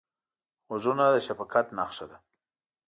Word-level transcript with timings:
غوږونه 0.67 1.05
د 1.13 1.15
شفقت 1.27 1.67
نښه 1.77 2.05
ده 2.09 2.17